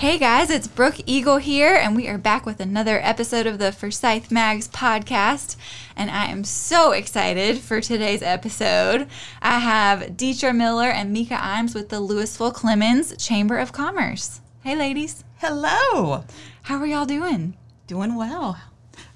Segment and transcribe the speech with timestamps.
[0.00, 3.70] Hey guys, it's Brooke Eagle here, and we are back with another episode of the
[3.70, 5.56] Forsyth Mags podcast.
[5.94, 9.08] And I am so excited for today's episode.
[9.42, 14.40] I have Deetra Miller and Mika Imes with the Lewisville Clemmons Chamber of Commerce.
[14.64, 15.22] Hey, ladies.
[15.36, 16.24] Hello.
[16.62, 17.58] How are y'all doing?
[17.86, 18.58] Doing well.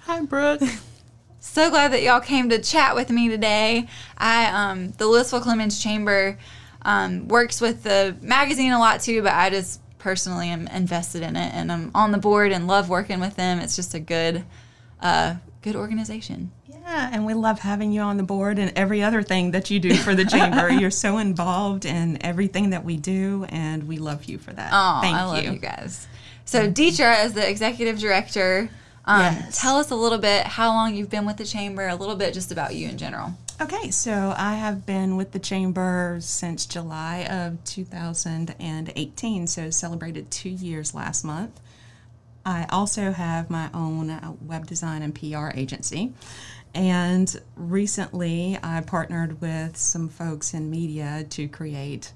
[0.00, 0.60] Hi, Brooke.
[1.40, 3.88] so glad that y'all came to chat with me today.
[4.18, 6.36] I, um, the Lewisville Clemmons Chamber
[6.82, 11.34] um, works with the magazine a lot too, but I just personally am invested in
[11.34, 13.58] it and I'm on the board and love working with them.
[13.58, 14.44] It's just a good,
[15.00, 16.52] uh, good organization.
[16.68, 19.80] Yeah, and we love having you on the board and every other thing that you
[19.80, 20.68] do for the chamber.
[20.80, 24.70] You're so involved in everything that we do, and we love you for that.
[24.70, 25.26] Oh, Thank I you.
[25.46, 26.06] love you guys.
[26.44, 28.68] So, Deetra, as the executive director,
[29.06, 29.58] um, Yes.
[29.58, 32.34] tell us a little bit how long you've been with the chamber, a little bit
[32.34, 33.32] just about you in general.
[33.60, 40.48] Okay, so I have been with the chamber since July of 2018, so celebrated two
[40.50, 41.60] years last month.
[42.44, 46.12] I also have my own uh, web design and PR agency.
[46.74, 52.12] And recently I partnered with some folks in media to create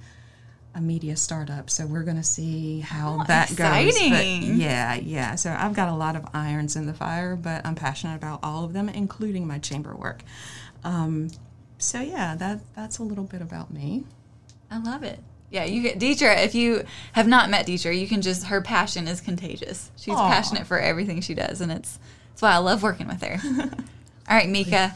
[0.74, 1.70] a media startup.
[1.70, 3.94] So we're going to see how Oh, that goes.
[4.10, 5.36] But yeah, yeah.
[5.36, 8.64] So I've got a lot of irons in the fire, but I'm passionate about all
[8.64, 10.22] of them, including my chamber work.
[10.84, 11.30] Um,
[11.78, 14.04] so yeah, that that's a little bit about me.
[14.70, 15.20] I love it.
[15.50, 16.44] Yeah, you get Deetra.
[16.44, 19.90] If you have not met Deetra, you can just her passion is contagious.
[19.96, 20.28] She's Aw.
[20.28, 21.98] passionate for everything she does, and it's
[22.30, 23.40] that's why I love working with her.
[24.28, 24.94] All right, Mika.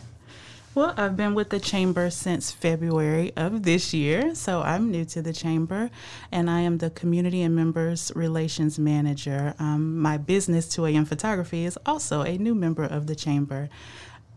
[0.75, 5.21] Well, I've been with the chamber since February of this year, so I'm new to
[5.21, 5.91] the chamber,
[6.31, 9.55] and I am the community and members relations manager.
[9.59, 13.69] Um, my business, 2AM Photography, is also a new member of the chamber.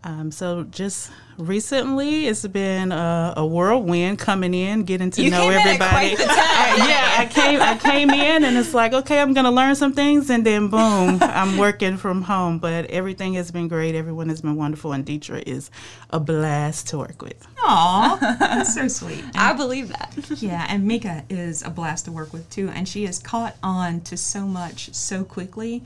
[0.05, 5.39] Um, so just recently, it's been a, a whirlwind coming in, getting to You know
[5.41, 5.89] came in at everybody.
[5.89, 6.35] quite the time.
[6.37, 7.59] I- yeah, I came.
[7.59, 10.67] I came in, and it's like, okay, I'm going to learn some things, and then
[10.67, 12.59] boom, I'm working from home.
[12.59, 13.95] But everything has been great.
[13.95, 15.71] Everyone has been wonderful, and Deetra is
[16.11, 17.43] a blast to work with.
[17.63, 19.23] Aw, that's so sweet.
[19.33, 20.13] I believe that.
[20.37, 24.01] Yeah, and Mika is a blast to work with too, and she has caught on
[24.01, 25.83] to so much so quickly.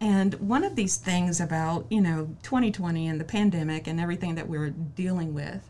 [0.00, 4.48] And one of these things about, you know, 2020 and the pandemic and everything that
[4.48, 5.68] we're dealing with,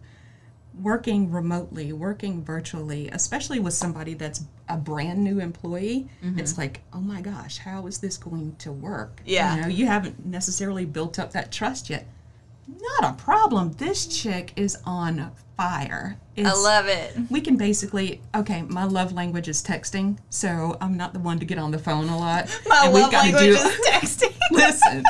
[0.80, 6.38] working remotely, working virtually, especially with somebody that's a brand new employee, mm-hmm.
[6.38, 9.20] it's like, oh my gosh, how is this going to work?
[9.24, 9.54] Yeah.
[9.54, 12.06] You know, you haven't necessarily built up that trust yet.
[12.68, 13.72] Not a problem.
[13.74, 16.16] This chick is on fire.
[16.36, 17.16] I love it.
[17.30, 21.44] we can basically okay my love language is texting so i'm not the one to
[21.44, 24.34] get on the phone a lot My love language do- is texting.
[24.50, 25.04] listen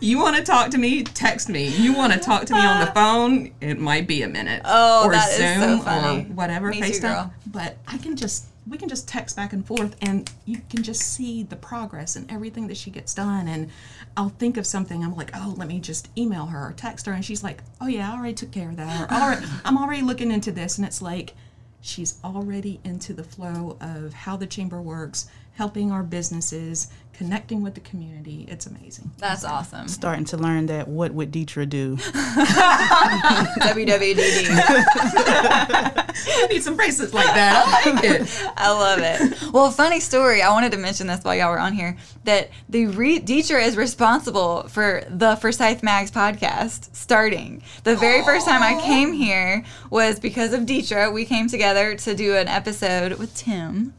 [0.00, 2.80] you want to talk to me text me you want to talk to me on
[2.84, 6.18] the phone it might be a minute Oh, or that is so zoom funny.
[6.20, 7.32] or whatever Me too, facetime girl.
[7.46, 11.00] but i can just we can just text back and forth and you can just
[11.00, 13.70] see the progress and everything that she gets done and
[14.16, 17.12] i'll think of something i'm like oh let me just email her or text her
[17.12, 20.02] and she's like oh yeah i already took care of that or already, i'm already
[20.02, 21.34] looking into this and it's like
[21.80, 25.28] she's already into the flow of how the chamber works
[25.58, 29.88] helping our businesses connecting with the community it's amazing That's awesome.
[29.88, 31.96] Starting to learn that what would Deetra do?
[33.56, 34.46] WWDD.
[36.30, 39.52] i need some bracelets like that i like it I love it.
[39.52, 40.42] Well, funny story.
[40.42, 43.76] I wanted to mention this while y'all were on here that the re- Deetra is
[43.76, 47.62] responsible for the Forsyth Mags podcast starting.
[47.84, 51.12] The very first time I came here was because of Deetra.
[51.12, 53.94] We came together to do an episode with Tim.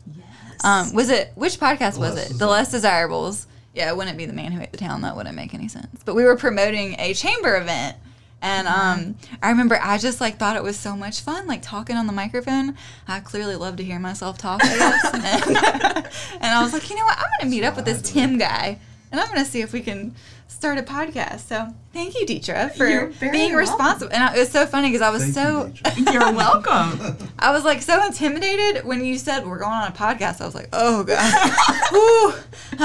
[0.63, 2.39] Um, was it which podcast was Less it?
[2.39, 3.47] The Less Desirables.
[3.73, 5.01] Yeah, it wouldn't be the man who ate the town.
[5.01, 6.01] That wouldn't make any sense.
[6.03, 7.95] But we were promoting a chamber event.
[8.41, 11.97] And um, I remember I just like thought it was so much fun, like talking
[11.97, 12.77] on the microphone.
[13.07, 15.13] I clearly love to hear myself talk, I guess.
[15.13, 16.07] and,
[16.41, 17.17] and I was like, you know what?
[17.17, 18.79] I'm gonna meet up with this Tim guy,
[19.11, 20.15] and I'm gonna see if we can
[20.49, 21.39] start a podcast.
[21.47, 22.85] So thank you, Deetra, for
[23.31, 23.55] being welcome.
[23.55, 24.11] responsible.
[24.13, 26.13] And I, it was so funny because I was Thank so Deetra.
[26.13, 30.41] you're welcome I was like so intimidated when you said we're going on a podcast.
[30.41, 31.49] I was like, oh god,
[31.91, 32.33] Whew,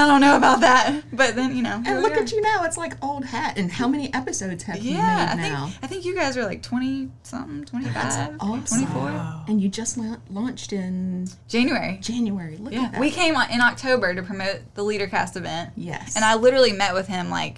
[0.00, 1.02] I don't know about that.
[1.12, 3.88] But then you know, and look at you now it's like old hat and how
[3.88, 6.62] many episodes have you Yeah, I made now think I think you guys are like
[6.62, 8.64] twenty something, twenty five, awesome.
[8.66, 9.08] twenty four.
[9.48, 11.98] and you just la- launched in January.
[12.00, 15.70] january look Yeah, at that we came on, in October to promote the LeaderCast event,
[15.76, 17.53] yes and I literally met with him like.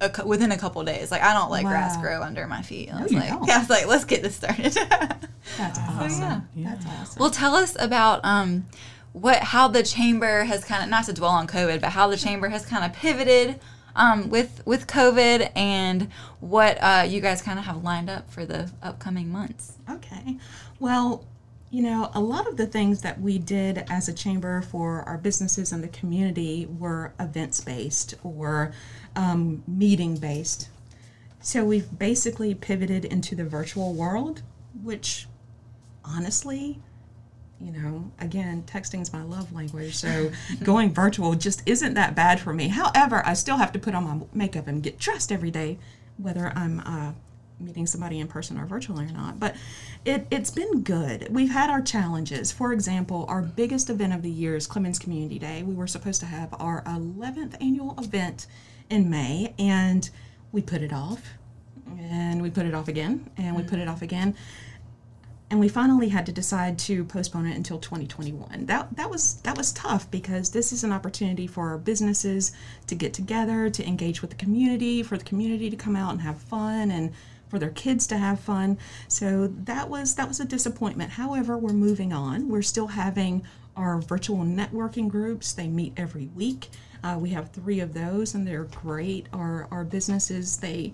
[0.00, 2.90] A, within a couple days, like I don't let grass grow under my feet.
[2.92, 3.46] I No, was you like, don't.
[3.48, 4.72] yeah, I was like, let's get this started.
[5.56, 6.74] that's awesome yeah.
[6.74, 8.66] that's awesome Well, tell us about um,
[9.12, 12.16] what how the chamber has kind of not to dwell on COVID, but how the
[12.16, 13.58] chamber has kind of pivoted
[13.94, 16.08] um, with with COVID and
[16.40, 19.78] what uh, you guys kind of have lined up for the upcoming months.
[19.90, 20.36] Okay.
[20.78, 21.24] Well,
[21.70, 25.18] You know, a lot of the things that we did as a chamber for our
[25.18, 28.72] businesses and the community were events based or
[29.16, 30.68] um, meeting based.
[31.40, 34.42] So we've basically pivoted into the virtual world,
[34.82, 35.26] which
[36.04, 36.80] honestly,
[37.60, 39.96] you know, again, texting is my love language.
[39.96, 40.30] So
[40.62, 42.68] going virtual just isn't that bad for me.
[42.68, 45.78] However, I still have to put on my makeup and get dressed every day,
[46.16, 47.12] whether I'm uh,
[47.58, 49.40] meeting somebody in person or virtually or not.
[49.40, 49.56] But
[50.04, 51.28] it, it's been good.
[51.30, 52.52] We've had our challenges.
[52.52, 55.62] For example, our biggest event of the year is Clemmons Community Day.
[55.62, 58.46] We were supposed to have our 11th annual event
[58.90, 60.08] in May, and
[60.52, 61.22] we put it off,
[61.98, 64.34] and we put it off again, and we put it off again.
[65.48, 68.66] And we finally had to decide to postpone it until 2021.
[68.66, 72.50] That that was that was tough because this is an opportunity for our businesses
[72.88, 76.20] to get together, to engage with the community, for the community to come out and
[76.22, 77.12] have fun and
[77.48, 78.78] for their kids to have fun.
[79.08, 81.12] So that was that was a disappointment.
[81.12, 82.48] However, we're moving on.
[82.48, 83.42] We're still having
[83.76, 85.52] our virtual networking groups.
[85.52, 86.68] They meet every week.
[87.04, 89.26] Uh, we have three of those, and they're great.
[89.32, 90.92] Our our businesses they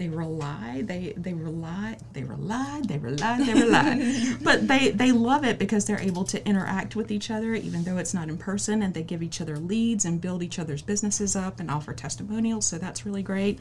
[0.00, 5.44] they rely they they rely they rely they rely they rely but they they love
[5.44, 8.80] it because they're able to interact with each other even though it's not in person
[8.80, 12.64] and they give each other leads and build each other's businesses up and offer testimonials
[12.64, 13.60] so that's really great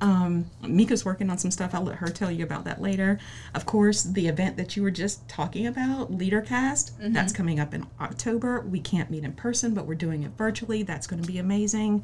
[0.00, 1.74] um, Mika's working on some stuff.
[1.74, 3.18] I'll let her tell you about that later.
[3.54, 7.12] Of course, the event that you were just talking about, LeaderCast, mm-hmm.
[7.12, 8.60] that's coming up in October.
[8.62, 10.82] We can't meet in person, but we're doing it virtually.
[10.82, 12.02] That's going to be amazing.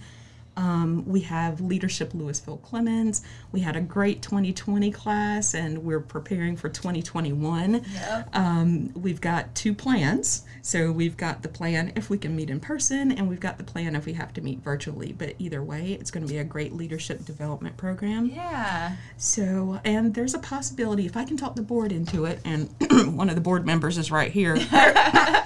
[0.56, 3.22] Um, we have Leadership Lewisville Clemmons.
[3.52, 7.84] We had a great 2020 class, and we're preparing for 2021.
[7.92, 8.28] Yep.
[8.34, 10.44] Um, we've got two plans.
[10.62, 13.64] So we've got the plan if we can meet in person, and we've got the
[13.64, 15.12] plan if we have to meet virtually.
[15.12, 18.26] But either way, it's going to be a great leadership development program.
[18.26, 18.96] Yeah.
[19.16, 22.68] So, and there's a possibility if I can talk the board into it, and
[23.16, 24.54] one of the board members is right here.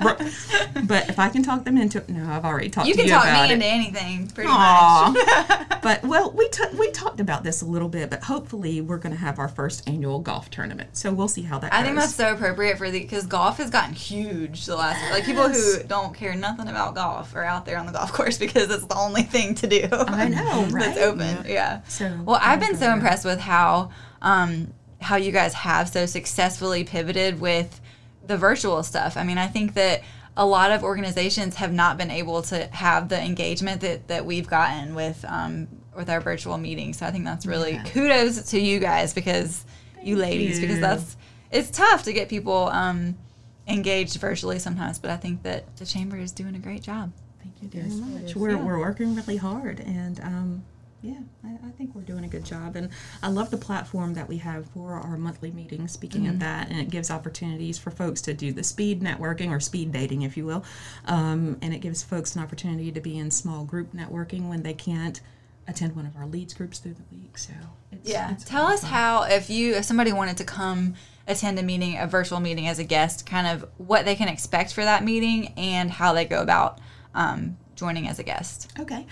[0.01, 3.09] but if I can talk them into it, no, I've already talked you to you
[3.09, 3.27] about it.
[3.27, 4.55] You can talk me into anything, pretty Aww.
[4.55, 5.00] much.
[5.83, 9.15] but well, we t- we talked about this a little bit, but hopefully we're going
[9.15, 10.97] to have our first annual golf tournament.
[10.97, 11.73] So we'll see how that.
[11.73, 11.87] I goes.
[11.87, 15.49] think that's so appropriate for the because golf has gotten huge the last like people
[15.49, 18.87] who don't care nothing about golf are out there on the golf course because it's
[18.87, 19.89] the only thing to do.
[19.91, 20.95] I know, right?
[20.95, 21.53] That's open, yeah.
[21.53, 21.83] yeah.
[21.89, 23.91] So well, I've been so impressed with how
[24.23, 27.81] um, how you guys have so successfully pivoted with
[28.27, 29.17] the virtual stuff.
[29.17, 30.03] I mean, I think that
[30.37, 34.47] a lot of organizations have not been able to have the engagement that, that we've
[34.47, 36.99] gotten with um, with our virtual meetings.
[36.99, 37.85] So I think that's really yeah.
[37.85, 40.67] kudos to you guys because Thank you ladies you.
[40.67, 41.17] because that's
[41.51, 43.19] it's tough to get people um,
[43.67, 44.99] engaged virtually sometimes.
[44.99, 47.13] But I think that the chamber is doing a great job.
[47.43, 48.37] Thank you very much.
[48.37, 48.65] We're, yeah.
[48.65, 50.65] we're working really hard and um,
[51.03, 52.77] yeah, I, I, think we're doing a good job.
[52.77, 52.91] And
[53.23, 56.33] I love the platform that we have for our monthly meetings, speaking mm-hmm.
[56.33, 59.93] of that, and it gives opportunities for folks to do the speed networking or speed
[59.93, 60.65] dating, if you will.
[61.07, 64.75] Um, and it gives folks an opportunity to be in small group networking when they
[64.75, 65.21] can't
[65.67, 67.39] attend one of our leads groups through the week.
[67.39, 67.55] So,
[67.93, 68.33] it's, yeah.
[68.33, 68.91] It's Tell us fun.
[68.91, 70.95] how, if you, if somebody wanted to come
[71.27, 74.75] attend a meeting, a virtual meeting as a guest, kind of what they can expect
[74.75, 76.79] for that meeting and how they go about
[77.15, 78.71] um, joining as a guest.
[78.79, 79.07] Okay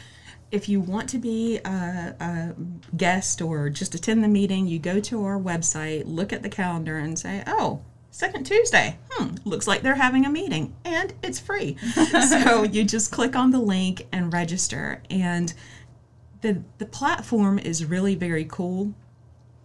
[0.50, 2.54] if you want to be a, a,
[2.96, 6.96] guest or just attend the meeting, you go to our website, look at the calendar,
[6.98, 8.98] and say, oh, second Tuesday.
[9.10, 11.76] Hmm, looks like they're having a meeting, and it's free.
[12.28, 15.02] so you just click on the link and register.
[15.10, 15.52] And
[16.40, 18.94] the the platform is really very cool.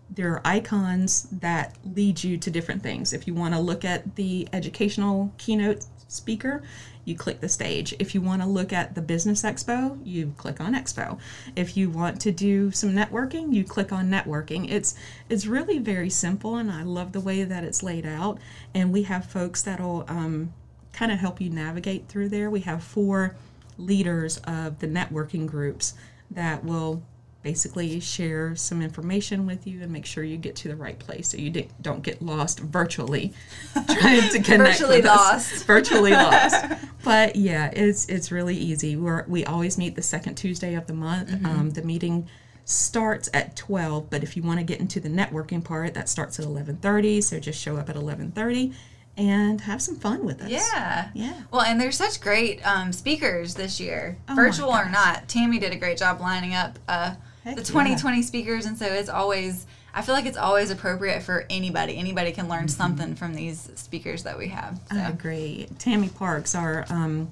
[0.10, 3.14] There are icons that lead you to different things.
[3.14, 6.62] If you want to look at the educational keynote speaker,
[7.06, 7.94] you click the stage.
[8.00, 11.20] If you want to look at the business expo, you click on expo.
[11.56, 14.72] If you want to do some networking, you click on networking.
[14.72, 14.96] It's
[15.30, 18.40] it's really very simple, and I love the way that it's laid out.
[18.74, 20.54] And we have folks that'll um,
[20.94, 22.50] kind of help you navigate through there.
[22.50, 23.36] We have four
[23.78, 25.96] leaders of the networking groups
[26.32, 27.04] that will
[27.44, 31.28] basically share some information with you and make sure you get to the right place
[31.28, 33.34] so you don't get lost virtually
[33.74, 36.66] trying to connect virtually lost virtually lost
[37.04, 40.94] but yeah it's it's really easy we're we always meet the second tuesday of the
[40.94, 41.46] month mm-hmm.
[41.46, 42.28] um, the meeting
[42.64, 46.40] starts at 12 but if you want to get into the networking part that starts
[46.40, 48.74] at 11.30 so just show up at 11.30
[49.16, 50.50] and have some fun with us.
[50.50, 51.10] Yeah.
[51.14, 51.40] Yeah.
[51.52, 55.28] Well, and there's such great um, speakers this year, oh virtual or not.
[55.28, 58.24] Tammy did a great job lining up uh, Heck the 2020 yeah.
[58.24, 59.66] speakers, and so it's always.
[59.96, 61.98] I feel like it's always appropriate for anybody.
[61.98, 62.68] Anybody can learn mm-hmm.
[62.70, 64.80] something from these speakers that we have.
[64.92, 64.98] So.
[64.98, 65.68] I agree.
[65.78, 67.32] Tammy Parks, our um,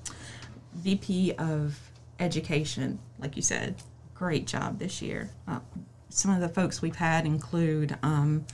[0.76, 1.80] VP of
[2.20, 3.76] Education, like you said,
[4.14, 5.32] great job this year.
[5.48, 5.60] Uh,
[6.10, 8.46] some of the folks we've had include um,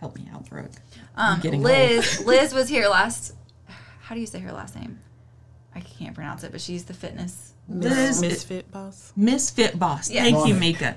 [0.00, 0.70] Help me out, Brooke.
[1.16, 3.34] Um, Liz, Liz was here last.
[4.02, 5.00] How do you say her last name?
[5.78, 7.52] I can't pronounce it, but she's the fitness.
[7.68, 9.12] Liz, Misfit boss.
[9.14, 10.10] Miss Fit Boss.
[10.10, 10.22] Yeah.
[10.22, 10.58] Thank you, Ronick.
[10.58, 10.96] Mika.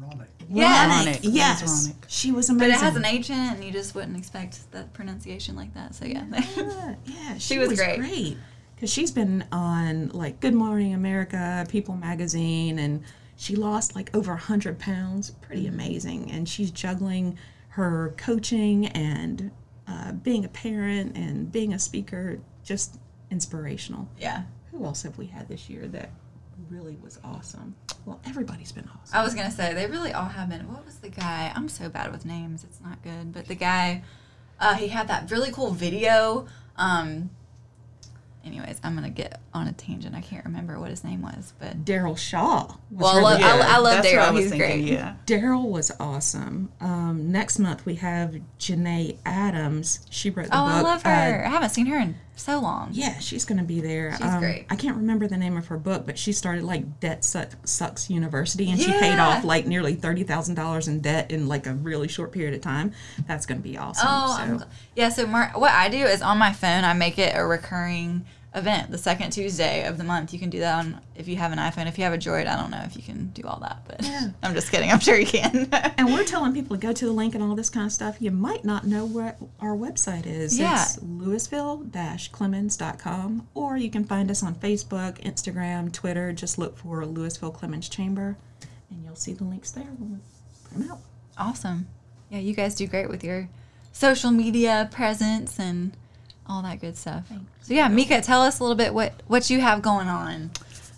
[0.00, 0.26] Ronick.
[0.48, 1.06] Yes.
[1.06, 1.20] Ronick.
[1.22, 1.62] Yes.
[1.88, 1.94] Ronick.
[2.06, 2.70] She was amazing.
[2.70, 5.72] But it has an H in it, and you just wouldn't expect that pronunciation like
[5.74, 5.94] that.
[5.94, 7.98] So yeah, Yeah, yeah, she, was was, great.
[7.98, 8.36] great.
[8.74, 13.02] Because she's been on like Good Morning America, People Magazine, and
[13.36, 15.30] she lost like over 100 pounds.
[15.40, 16.30] Pretty amazing.
[16.30, 17.38] And she's juggling
[17.68, 19.50] her coaching and
[19.88, 22.38] uh, being a parent and being a speaker.
[22.62, 22.98] Just
[23.32, 24.08] inspirational.
[24.18, 24.42] yeah.
[24.70, 26.10] Who else have we had this year that
[26.70, 27.74] really was awesome?
[28.06, 29.18] Well, everybody's been awesome.
[29.18, 30.66] I was gonna say they really all have been.
[30.72, 31.52] What was the guy?
[31.54, 33.32] I'm so bad with names; it's not good.
[33.34, 34.02] But the guy,
[34.60, 36.46] uh, he had that really cool video.
[36.76, 37.30] Um,
[38.44, 40.14] anyways, I'm gonna get on a tangent.
[40.14, 42.64] I can't remember what his name was, but Daryl Shaw.
[42.64, 44.18] was Well, really look, I- I love Daryl.
[44.18, 44.92] I was He's thinking, great.
[44.92, 45.14] Yeah.
[45.26, 46.72] Daryl was awesome.
[46.80, 50.06] Um, next month we have Janae Adams.
[50.10, 50.72] She wrote the oh, book.
[50.72, 51.46] I love uh, her.
[51.46, 52.88] I haven't seen her in so long.
[52.92, 54.10] yeah, she's going to be there.
[54.10, 54.66] Um, She's great.
[54.70, 58.08] I can't remember the name of her book, but she started like Debt Suck, Sucks
[58.10, 61.74] University, and she paid off like nearly thirty thousand dollars in debt in like a
[61.74, 62.92] really short period of time.
[63.26, 64.08] That's going to be awesome.
[64.10, 64.66] Oh, so.
[64.96, 65.10] Yeah.
[65.10, 68.90] So Mar- what I do is on my phone, I make it a recurring event.
[68.90, 71.58] The second Tuesday of the month, you can do that on if you have an
[71.58, 71.86] iPhone.
[71.88, 74.04] If you have a Droid, I don't know if you can do all that, but
[74.04, 74.30] Yeah.
[74.42, 74.90] I'm just kidding.
[74.90, 75.68] I'm sure you can.
[75.72, 78.16] and we're telling people to go to the link and all this kind of stuff.
[78.20, 80.58] You might not know what our website is.
[80.58, 80.82] Yeah.
[80.82, 80.96] It's
[82.22, 86.32] lewisville-clemmons.com, or you can find us on Facebook, Instagram, Twitter.
[86.32, 88.36] Just look for Lewisville Clemmons Chamber,
[88.90, 90.18] and you'll see the links there when we
[90.68, 90.98] put them out.
[91.38, 91.86] awesome.
[92.30, 93.48] Yeah, you guys do great with your
[93.92, 95.92] social media presence and
[96.46, 97.24] all that good stuff.
[97.62, 100.50] So yeah, Mika, tell us a little bit what what you have going on.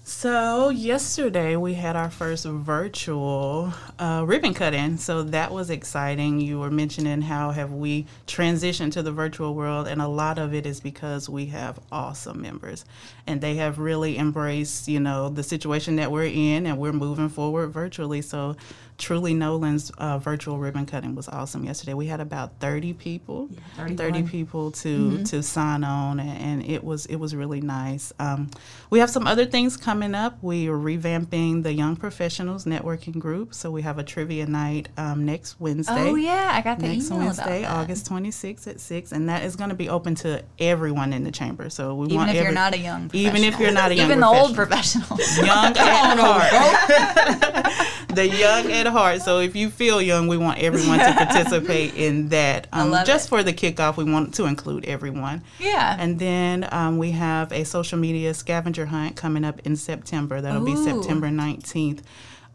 [0.06, 6.40] So yesterday we had our first virtual uh, ribbon cutting, so that was exciting.
[6.40, 10.52] You were mentioning how have we transitioned to the virtual world, and a lot of
[10.52, 12.84] it is because we have awesome members,
[13.26, 17.30] and they have really embraced, you know, the situation that we're in, and we're moving
[17.30, 18.20] forward virtually.
[18.20, 18.56] So
[18.98, 21.94] truly, Nolan's uh, virtual ribbon cutting was awesome yesterday.
[21.94, 23.96] We had about thirty people, 31.
[23.96, 28.12] 30 people to to sign on, and, and it was it was really nice.
[28.18, 28.50] Um,
[28.90, 30.36] we have some other things coming up.
[30.42, 35.24] We are revamping the Young Professionals Networking Group, so we have a trivia night um,
[35.24, 35.94] next Wednesday.
[36.10, 37.64] Oh yeah, I got the Next email Wednesday.
[37.64, 41.30] August 26th at 6, and that is going to be open to everyone in the
[41.30, 41.70] chamber.
[41.70, 44.06] So we Even want if you're not a young, even if you're not a young
[44.06, 45.08] even the old professionals.
[45.08, 45.46] professional.
[45.46, 48.08] young at heart.
[48.14, 49.22] the young at heart.
[49.22, 52.66] So if you feel young, we want everyone to participate in that.
[52.72, 53.28] Um, love just it.
[53.28, 55.42] for the kickoff, we want to include everyone.
[55.60, 55.96] yeah.
[55.98, 60.40] And then um, we have a social media scavenger hunt coming up in September.
[60.40, 62.00] That'll be September 19th.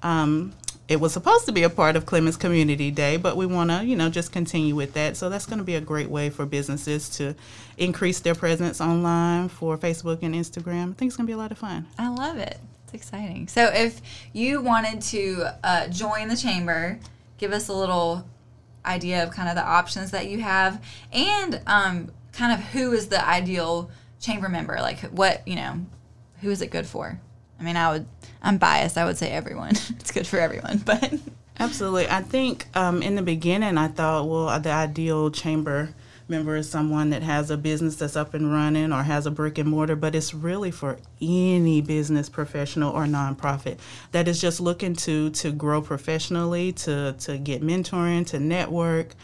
[0.02, 0.54] Um,
[0.90, 3.86] it was supposed to be a part of Clemmons Community Day, but we want to,
[3.86, 5.16] you know, just continue with that.
[5.16, 7.36] So that's going to be a great way for businesses to
[7.78, 10.92] increase their presence online for Facebook and Instagram.
[10.92, 11.86] I think it's going to be a lot of fun.
[12.00, 12.60] I love it.
[12.86, 13.48] It's exciting.
[13.48, 14.02] So, if
[14.34, 17.00] you wanted to uh, join the chamber,
[17.38, 18.26] give us a little
[18.84, 20.84] idea of kind of the options that you have,
[21.14, 24.78] and um, kind of who is the ideal chamber member.
[24.82, 25.86] Like, what you know,
[26.41, 27.19] who is it good for?
[27.60, 28.05] I mean, I would.
[28.41, 28.98] I'm biased.
[28.98, 29.72] I would say everyone.
[29.89, 31.13] it's good for everyone, but
[31.60, 32.08] Absolutely.
[32.08, 35.93] I think um, in the beginning, I thought, well, the ideal chamber
[36.29, 39.58] member is someone that has a business that's up and running or has a brick
[39.58, 43.77] and mortar, but it's really for any business professional or nonprofit
[44.12, 49.15] that is just looking to to grow professionally, to to get mentoring, to network.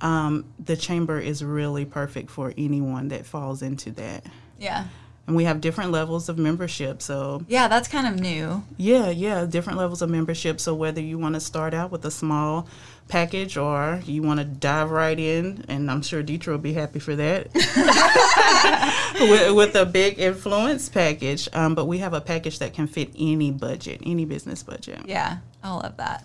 [0.00, 4.26] Um, the chamber is really perfect for anyone that falls into that.
[4.58, 4.86] yeah,
[5.26, 7.02] And we have different levels of membership.
[7.02, 8.62] So yeah, that's kind of new.
[8.76, 10.60] yeah, yeah, different levels of membership.
[10.60, 12.68] So whether you want to start out with a small
[13.08, 16.98] package or you want to dive right in, and I'm sure Deetra will be happy
[16.98, 17.52] for that,
[19.20, 21.48] with, with a big influence package.
[21.52, 25.00] Um, but we have a package that can fit any budget, any business budget.
[25.06, 26.24] Yeah, I love that.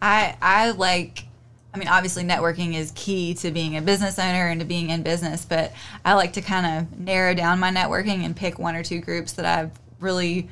[0.00, 1.26] I I like.
[1.74, 5.02] I mean, obviously, networking is key to being a business owner and to being in
[5.02, 5.44] business.
[5.44, 5.72] But
[6.04, 9.32] I like to kind of narrow down my networking and pick one or two groups
[9.32, 10.48] that I really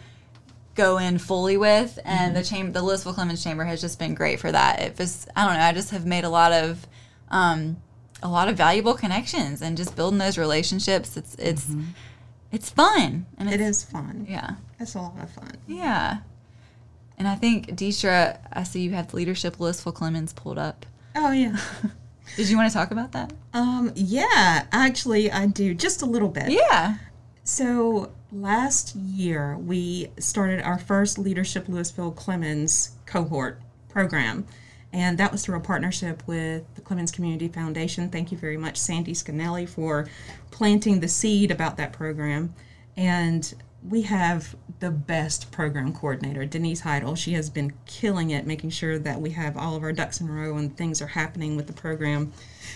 [0.74, 1.98] go in fully with.
[2.04, 4.80] And the chamber, the Lewisville Clemmons Chamber, has just been great for that.
[4.80, 6.86] It was, I don't know, I just have made a lot of,
[7.30, 7.76] um,
[8.22, 11.16] a lot of valuable connections and just building those relationships.
[11.16, 11.66] It's it's
[12.52, 14.26] it's fun and it's, It is fun.
[14.28, 14.52] yeah.
[14.78, 15.52] It's a lot of fun.
[15.66, 16.18] Yeah.
[17.18, 20.86] And I think, Deisha, I see you have the Leadership Lewisville Clemmons pulled up.
[21.14, 21.56] Oh yeah.
[22.36, 23.32] Did you want to talk about that?
[23.52, 26.50] Um, yeah, actually, I do just a little bit.
[26.50, 26.98] Yeah.
[27.42, 34.46] So last year, we started our first Leadership Lewisville Clemmons cohort program.
[34.92, 38.08] And that was through a partnership with the Clemmons Community Foundation.
[38.10, 40.08] Thank you very much, Sandy Scanelli, for
[40.50, 42.54] planting the seed about that program.
[42.96, 43.52] And
[43.88, 47.14] we have the best program coordinator, Denise Heidel.
[47.14, 50.28] She has been killing it, making sure that we have all of our ducks in
[50.28, 52.32] a row and things are happening with the program.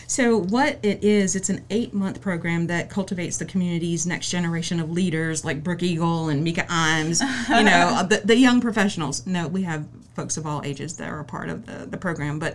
[0.06, 4.80] So, what it is, it's an eight month program that cultivates the community's next generation
[4.80, 9.26] of leaders like Brooke Eagle and Mika Imes, you know, the, the young professionals.
[9.26, 12.38] No, we have folks of all ages that are a part of the, the program,
[12.38, 12.54] but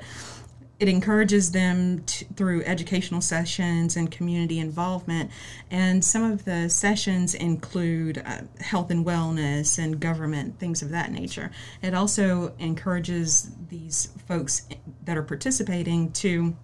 [0.79, 5.29] it encourages them to, through educational sessions and community involvement.
[5.69, 11.12] And some of the sessions include uh, health and wellness and government, things of that
[11.12, 11.51] nature.
[11.81, 14.67] It also encourages these folks
[15.03, 16.55] that are participating to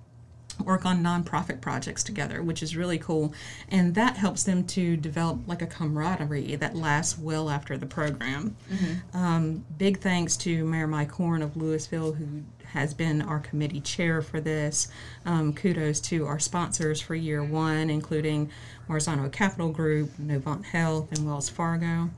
[0.64, 3.34] work on nonprofit projects together, which is really cool.
[3.70, 8.56] And that helps them to develop like a camaraderie that lasts well after the program.
[8.72, 9.18] Mm-hmm.
[9.18, 12.44] Um, big thanks to Mayor Mike Horn of Lewisville, who
[12.76, 14.90] has been our committee chair for this.
[15.26, 18.52] Um, kudos to our sponsors for year one, including
[18.90, 22.10] Marzano Capital Group, Novant Health, and Wells Fargo.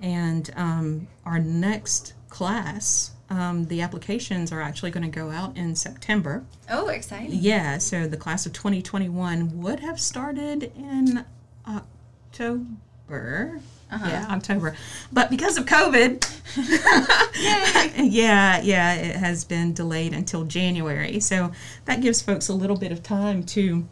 [0.00, 5.74] And um, our next class, um, the applications are actually going to go out in
[5.74, 6.44] September.
[6.70, 7.30] Oh, exciting.
[7.32, 11.24] Yeah, so the class of 2021 would have started in
[11.66, 13.60] October.
[13.90, 14.06] Uh-huh.
[14.06, 14.74] Yeah, October.
[15.12, 16.24] But because of COVID,
[18.12, 21.20] yeah, yeah, it has been delayed until January.
[21.20, 21.52] So
[21.86, 23.86] that gives folks a little bit of time to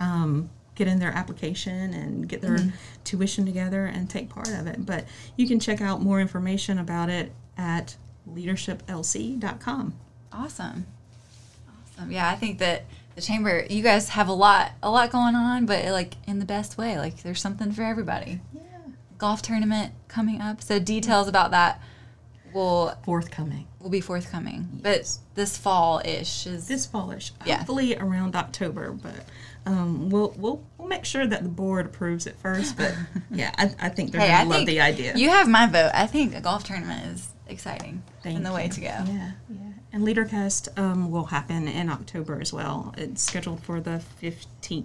[0.00, 2.70] um, get in their application and get their mm-hmm.
[3.04, 4.86] tuition together and take part of it.
[4.86, 5.04] But
[5.36, 7.96] you can check out more information about it at
[8.34, 9.94] leadershiplc.com.
[10.32, 10.86] Awesome.
[11.68, 12.12] Awesome.
[12.12, 12.84] Yeah, I think that
[13.18, 16.44] the chamber you guys have a lot a lot going on, but like in the
[16.44, 16.98] best way.
[16.98, 18.40] Like there's something for everybody.
[18.54, 18.62] Yeah.
[19.18, 20.62] Golf tournament coming up.
[20.62, 21.82] So details about that
[22.54, 23.66] will forthcoming.
[23.80, 24.68] Will be forthcoming.
[24.84, 25.18] Yes.
[25.28, 27.32] But this fall ish is this fallish.
[27.44, 27.58] Yeah.
[27.58, 29.24] Hopefully around October, but
[29.66, 32.76] um, we'll we'll we'll make sure that the board approves it first.
[32.76, 32.94] But
[33.30, 35.16] yeah, I, I think they're hey, gonna I love the idea.
[35.16, 35.90] You have my vote.
[35.92, 38.54] I think a golf tournament is exciting Thank and the you.
[38.54, 38.86] way to go.
[38.86, 39.72] Yeah, yeah.
[39.92, 42.94] And LeaderCast um, will happen in October as well.
[42.96, 44.84] It's scheduled for the 15th.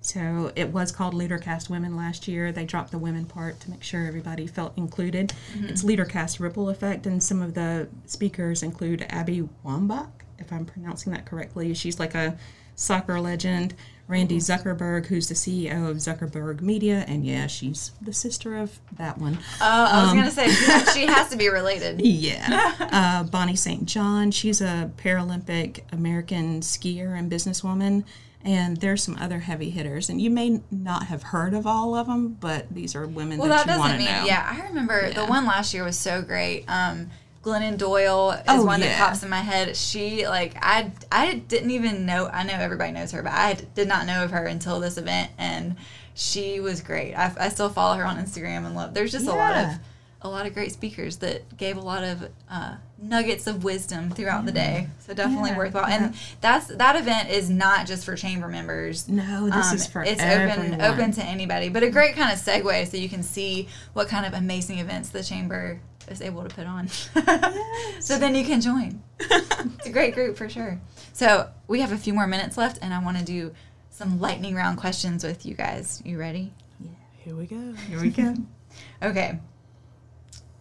[0.00, 2.50] So it was called LeaderCast Women last year.
[2.50, 5.32] They dropped the women part to make sure everybody felt included.
[5.54, 5.66] Mm-hmm.
[5.66, 11.12] It's LeaderCast Ripple Effect, and some of the speakers include Abby Wambach, if I'm pronouncing
[11.12, 11.72] that correctly.
[11.74, 12.36] She's like a
[12.74, 13.74] soccer legend.
[14.08, 19.18] Randi Zuckerberg, who's the CEO of Zuckerberg Media, and yeah, she's the sister of that
[19.18, 19.38] one.
[19.60, 20.48] Oh, uh, I was um, gonna say
[20.94, 22.00] she, has to be related.
[22.06, 23.84] Yeah, uh, Bonnie St.
[23.84, 24.30] John.
[24.30, 28.04] She's a Paralympic American skier and businesswoman.
[28.44, 32.06] And there's some other heavy hitters, and you may not have heard of all of
[32.06, 34.24] them, but these are women well, that, that you want to know.
[34.24, 35.14] Yeah, I remember yeah.
[35.14, 36.64] the one last year was so great.
[36.68, 37.10] Um,
[37.46, 38.88] Glennon Doyle is oh, one yeah.
[38.88, 39.76] that pops in my head.
[39.76, 42.26] She like I I didn't even know.
[42.26, 45.30] I know everybody knows her, but I did not know of her until this event,
[45.38, 45.76] and
[46.14, 47.14] she was great.
[47.14, 48.94] I, I still follow her on Instagram and love.
[48.94, 49.34] There's just yeah.
[49.34, 49.80] a lot of
[50.22, 54.40] a lot of great speakers that gave a lot of uh, nuggets of wisdom throughout
[54.40, 54.46] yeah.
[54.46, 54.88] the day.
[55.06, 55.58] So definitely yeah.
[55.58, 55.86] worthwhile.
[55.86, 59.08] And that's that event is not just for chamber members.
[59.08, 60.80] No, this um, is for it's everyone.
[60.80, 61.68] open open to anybody.
[61.68, 65.10] But a great kind of segue so you can see what kind of amazing events
[65.10, 66.88] the chamber is able to put on.
[67.14, 68.06] yes.
[68.06, 69.02] So then you can join.
[69.20, 70.80] it's a great group for sure.
[71.12, 73.52] So we have a few more minutes left, and I want to do
[73.90, 76.02] some lightning round questions with you guys.
[76.04, 76.52] You ready?
[76.80, 76.90] Yeah.
[77.18, 77.72] Here we go.
[77.88, 78.34] Here we go.
[79.02, 79.40] okay.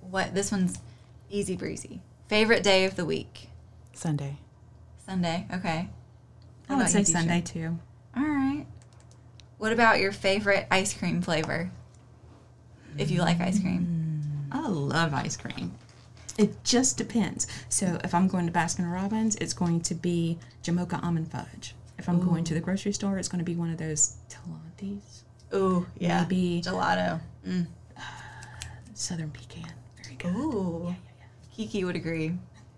[0.02, 0.34] What?
[0.34, 0.80] This one's
[1.30, 2.02] easy breezy.
[2.28, 3.50] Favorite day of the week?
[3.94, 4.38] Sunday.
[5.06, 5.46] Sunday.
[5.54, 5.90] Okay.
[6.68, 7.78] How I would say Sunday too.
[8.16, 8.66] All right.
[9.58, 11.72] What about your favorite ice cream flavor?
[12.98, 13.95] If you like ice cream.
[14.56, 15.74] I love ice cream.
[16.38, 17.48] It just depends.
[17.68, 21.76] So if I'm going to Baskin Robbins, it's going to be Jamocha almond fudge.
[21.98, 22.26] If I'm Ooh.
[22.26, 25.24] going to the grocery store, it's going to be one of those Talentis.
[25.54, 26.22] Ooh, yeah.
[26.22, 27.20] Maybe gelato.
[27.48, 27.68] Mm.
[27.98, 28.02] Uh,
[28.94, 29.72] Southern pecan.
[30.04, 30.36] Very good.
[30.36, 30.84] Ooh.
[30.86, 31.56] Yeah, yeah, yeah.
[31.56, 32.34] Kiki would agree.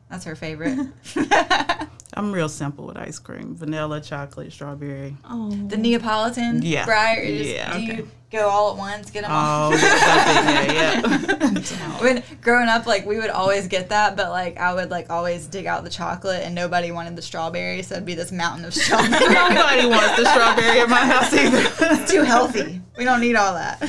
[0.09, 0.79] That's her favorite.
[2.17, 5.15] I'm real simple with ice cream: vanilla, chocolate, strawberry.
[5.23, 6.63] Oh, the Neapolitan.
[6.63, 6.83] Yeah.
[6.83, 7.21] Briar.
[7.23, 7.73] Yeah.
[7.73, 7.97] Do okay.
[7.97, 9.71] you go all at once, get them all?
[9.71, 12.01] Oh, yeah, yeah.
[12.01, 15.45] when growing up, like we would always get that, but like I would like always
[15.45, 18.73] dig out the chocolate, and nobody wanted the strawberry, so it'd be this mountain of
[18.73, 19.11] strawberry.
[19.33, 22.01] nobody wants the strawberry in my house either.
[22.01, 22.81] it's too healthy.
[22.97, 23.87] We don't need all that.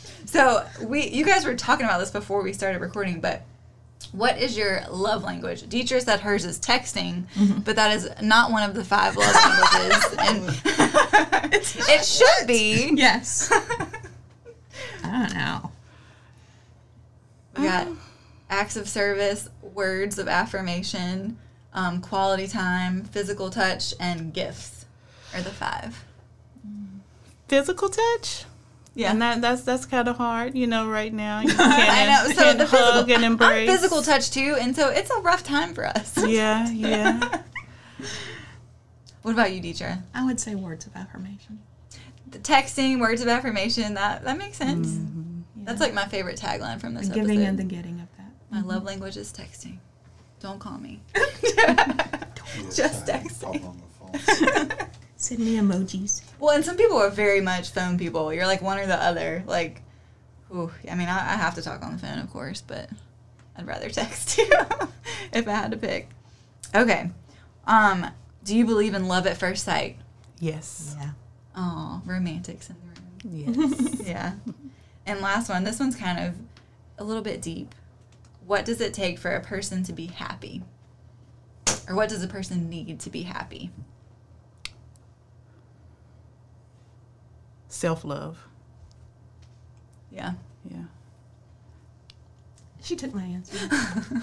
[0.24, 3.42] so we, you guys were talking about this before we started recording, but
[4.12, 5.62] what is your love language?
[5.62, 7.60] Deidre said hers is texting, mm-hmm.
[7.60, 10.14] but that is not one of the five love languages.
[10.18, 11.52] and
[11.88, 12.92] it should be.
[12.94, 13.50] Yes.
[15.04, 15.70] I don't know.
[17.56, 18.00] We got um.
[18.50, 21.38] acts of service, words of affirmation,
[21.72, 24.86] um, quality time, physical touch, and gifts
[25.34, 26.04] are the five.
[27.48, 28.44] Physical touch.
[28.96, 29.10] Yeah.
[29.10, 31.40] And that, that's that's kind of hard, you know, right now.
[31.40, 32.34] You can't, know.
[32.34, 33.68] So can't the hug and embrace.
[33.68, 36.16] I'm physical touch too, and so it's a rough time for us.
[36.26, 37.42] Yeah, yeah.
[39.22, 40.02] What about you, Deidre?
[40.14, 41.58] I would say words of affirmation.
[42.30, 43.94] The texting, words of affirmation.
[43.94, 44.88] That that makes sense.
[44.88, 45.64] Mm-hmm.
[45.64, 47.48] That's like my favorite tagline from this the giving episode.
[47.48, 48.30] and the getting of that.
[48.50, 49.78] my love language is texting.
[50.40, 51.00] Don't call me.
[51.42, 53.40] Yes, Just I texting.
[53.40, 53.82] talk on
[54.12, 54.88] the phone.
[55.16, 56.22] Send me emojis.
[56.38, 58.32] Well, and some people are very much phone people.
[58.32, 59.42] You're like one or the other.
[59.46, 59.82] Like,
[60.54, 62.90] ooh, I mean, I, I have to talk on the phone, of course, but
[63.56, 64.50] I'd rather text you
[65.32, 66.08] if I had to pick.
[66.74, 67.10] Okay.
[67.66, 68.06] Um,
[68.44, 69.98] do you believe in love at first sight?
[70.38, 70.94] Yes.
[70.98, 71.10] Yeah.
[71.56, 73.66] Oh, romantics in the room.
[73.68, 74.00] Yes.
[74.06, 74.34] Yeah.
[75.04, 75.64] And last one.
[75.64, 76.34] This one's kind of
[76.98, 77.74] a little bit deep.
[78.46, 80.62] What does it take for a person to be happy?
[81.88, 83.70] Or what does a person need to be happy?
[87.76, 88.38] Self love.
[90.10, 90.32] Yeah.
[90.70, 90.84] Yeah.
[92.82, 93.58] She took my answer.
[93.68, 94.22] Dang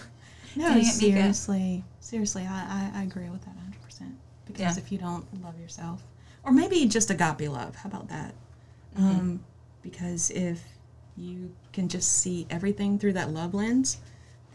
[0.56, 4.12] No, it, seriously, seriously, I, I, I agree with that 100%.
[4.48, 4.84] Because Yeah.
[4.84, 6.02] if you don't love yourself,
[6.44, 8.34] or maybe just agape love, how about that?
[8.98, 9.06] Mm-hmm.
[9.06, 9.44] Um,
[9.84, 10.64] because if
[11.16, 14.00] you can just see everything through that love lens,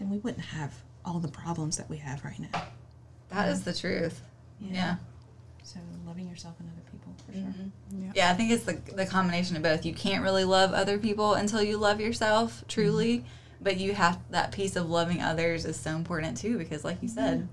[0.00, 2.64] then we wouldn't have all the problems that we have right now.
[3.28, 4.22] That is the truth.
[4.60, 4.96] Yeah.
[5.62, 7.42] So loving yourself and other people, for sure.
[7.42, 8.10] Mm-hmm.
[8.14, 9.84] Yeah, I think it's the the combination of both.
[9.84, 13.26] You can't really love other people until you love yourself truly, mm-hmm.
[13.62, 17.08] but you have that piece of loving others is so important too because like you
[17.08, 17.48] said, mm-hmm.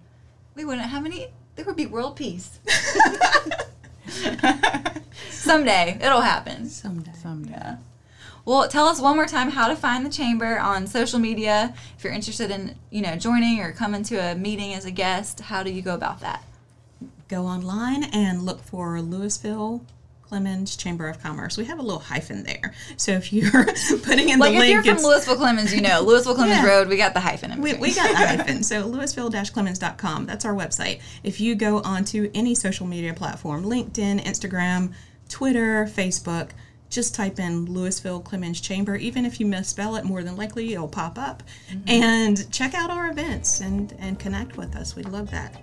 [0.55, 2.59] we wouldn't have any there would be world peace.
[5.29, 6.67] Someday it'll happen.
[6.69, 7.11] Someday.
[7.13, 7.51] Someday.
[7.51, 7.77] Yeah.
[8.45, 11.73] Well, tell us one more time how to find the chamber on social media.
[11.97, 15.39] If you're interested in, you know, joining or coming to a meeting as a guest,
[15.39, 16.43] how do you go about that?
[17.27, 19.81] Go online and look for Lewisville
[20.29, 21.57] Clemmons Chamber of Commerce.
[21.57, 22.73] We have a little hyphen there.
[22.97, 23.51] So if you're
[24.03, 26.65] putting in Like the if link, you're from Lewisville Clemmons, you know, Lewisville Clemmons Yeah.
[26.67, 28.63] Road, we got the hyphen in We, we got the hyphen.
[28.63, 30.25] So Lewisville-Clemmons.com.
[30.25, 31.01] That's our website.
[31.23, 34.93] If you go onto any social media platform, LinkedIn, Instagram,
[35.29, 36.51] Twitter, Facebook,
[36.89, 38.95] just type in Lewisville Clemmons Chamber.
[38.95, 41.43] Even if you misspell it, more than likely it'll pop up.
[41.69, 41.89] Mm-hmm.
[41.89, 44.95] And check out our events and, and connect with us.
[44.95, 45.55] We'd love that.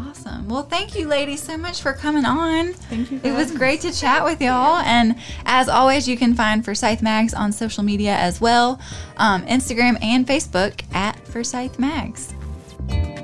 [0.00, 0.48] Awesome.
[0.48, 2.72] Well, thank you, ladies, so much for coming on.
[2.72, 3.20] Thank you.
[3.24, 4.76] It was great to chat with y'all.
[4.78, 8.80] And as always, you can find Forsyth Mags on social media as well
[9.16, 12.32] um, Instagram and Facebook at Forsyth Mags.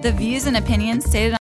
[0.03, 1.33] The views and opinions stated